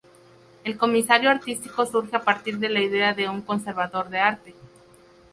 El 0.63 0.79
comisario 0.79 1.29
artístico 1.29 1.85
surge 1.85 2.15
a 2.15 2.23
partir 2.23 2.57
de 2.57 2.69
la 2.69 2.81
idea 2.81 3.13
de 3.13 3.29
un 3.29 3.43
conservador 3.43 4.09
de 4.09 4.17
arte. 4.17 4.55